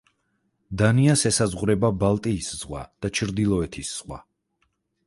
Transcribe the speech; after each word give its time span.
დანიას 0.81 1.25
ესაზღვრება 1.31 1.91
ბალტიის 2.05 2.49
ზღვა 2.63 2.83
და 3.05 3.13
ჩრდილოეთის 3.21 3.97
ზღვა. 4.01 4.25